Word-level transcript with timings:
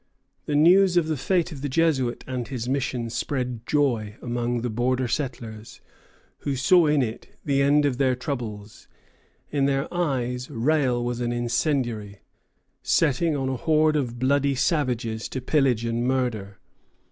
The 0.47 0.55
news 0.55 0.97
of 0.97 1.07
the 1.07 1.15
fate 1.15 1.51
of 1.51 1.61
the 1.61 1.69
Jesuit 1.69 2.23
and 2.25 2.47
his 2.47 2.67
mission 2.67 3.11
spread 3.11 3.67
joy 3.67 4.15
among 4.19 4.61
the 4.61 4.69
border 4.71 5.07
settlers, 5.07 5.79
who 6.39 6.55
saw 6.55 6.87
in 6.87 7.03
it 7.03 7.37
the 7.45 7.61
end 7.61 7.85
of 7.85 7.99
their 7.99 8.15
troubles. 8.15 8.87
In 9.51 9.65
their 9.67 9.87
eyes 9.93 10.49
Rale 10.49 11.05
was 11.05 11.21
an 11.21 11.31
incendiary, 11.31 12.21
setting 12.81 13.35
on 13.35 13.47
a 13.47 13.57
horde 13.57 13.95
of 13.95 14.17
bloody 14.17 14.55
savages 14.55 15.29
to 15.29 15.39
pillage 15.39 15.85
and 15.85 16.03
murder. 16.07 16.57